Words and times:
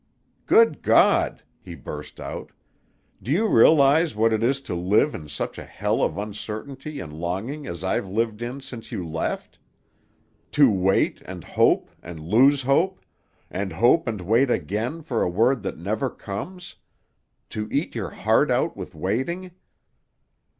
"Good 0.47 0.81
God!" 0.81 1.43
he 1.59 1.75
burst 1.75 2.19
out. 2.19 2.53
"Do 3.21 3.31
you 3.31 3.47
realize 3.47 4.15
what 4.15 4.33
it 4.33 4.41
is 4.41 4.59
to 4.61 4.73
live 4.73 5.13
in 5.13 5.29
such 5.29 5.59
a 5.59 5.63
hell 5.63 6.01
of 6.01 6.17
uncertainty 6.17 6.99
and 6.99 7.13
longing 7.13 7.67
as 7.67 7.83
I've 7.83 8.07
lived 8.07 8.41
in 8.41 8.61
since 8.61 8.91
you 8.91 9.05
left; 9.07 9.59
to 10.53 10.71
wait, 10.71 11.21
and 11.25 11.43
hope, 11.43 11.91
and 12.01 12.19
lose 12.19 12.63
hope, 12.63 13.05
and 13.51 13.73
hope 13.73 14.07
and 14.07 14.21
wait 14.21 14.49
again 14.49 15.03
for 15.03 15.21
a 15.21 15.29
word 15.29 15.61
that 15.61 15.77
never 15.77 16.09
comes; 16.09 16.77
to 17.51 17.69
eat 17.71 17.93
your 17.93 18.09
heart 18.09 18.49
out 18.49 18.75
with 18.75 18.95
waiting?" 18.95 19.51